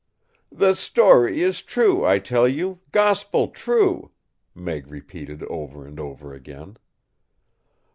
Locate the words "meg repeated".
4.55-5.43